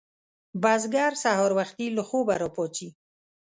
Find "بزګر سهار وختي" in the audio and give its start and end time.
0.61-1.87